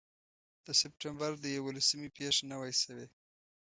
[0.65, 3.07] د سپټمبر د یوولسمې پېښه نه وای شوې.